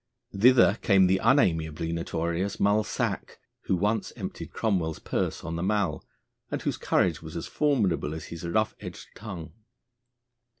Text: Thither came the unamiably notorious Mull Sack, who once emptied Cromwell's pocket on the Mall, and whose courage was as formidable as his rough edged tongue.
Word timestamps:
Thither 0.35 0.79
came 0.81 1.05
the 1.05 1.19
unamiably 1.23 1.91
notorious 1.93 2.59
Mull 2.59 2.83
Sack, 2.83 3.37
who 3.65 3.75
once 3.75 4.11
emptied 4.15 4.51
Cromwell's 4.51 4.97
pocket 4.97 5.45
on 5.45 5.57
the 5.57 5.61
Mall, 5.61 6.03
and 6.49 6.59
whose 6.59 6.75
courage 6.77 7.21
was 7.21 7.37
as 7.37 7.45
formidable 7.45 8.15
as 8.15 8.25
his 8.25 8.43
rough 8.43 8.73
edged 8.79 9.09
tongue. 9.15 9.53